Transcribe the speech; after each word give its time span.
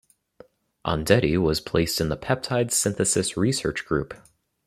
Ondetti 0.83 1.37
was 1.39 1.61
placed 1.61 2.01
in 2.01 2.09
the 2.09 2.17
peptide 2.17 2.71
synthesis 2.71 3.37
research 3.37 3.85
group. 3.85 4.15